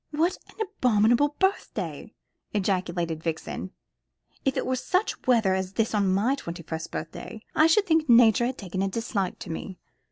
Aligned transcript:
"What 0.09 0.39
an 0.49 0.55
abominable 0.61 1.35
birthday!" 1.37 2.15
ejaculated 2.55 3.21
Vixen; 3.21 3.69
"if 4.43 4.57
it 4.57 4.65
were 4.65 4.75
such 4.75 5.27
weather 5.27 5.53
as 5.53 5.73
this 5.73 5.93
on 5.93 6.11
my 6.11 6.33
twenty 6.33 6.63
first 6.63 6.89
birthday, 6.91 7.43
I 7.53 7.67
should 7.67 7.85
think 7.85 8.09
Nature 8.09 8.47
had 8.47 8.57
taken 8.57 8.81
a 8.81 8.87
dislike 8.87 9.37
to 9.37 9.51
me. 9.51 9.77